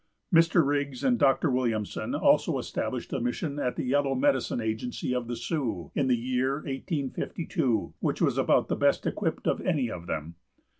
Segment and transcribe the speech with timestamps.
[0.33, 0.65] Mr.
[0.65, 1.51] Riggs and Dr.
[1.51, 6.17] Williamson also established a Mission at the Yellow Medicine Agency of the Sioux, in the
[6.17, 10.37] year 1852, which was about the best equipped of any of them.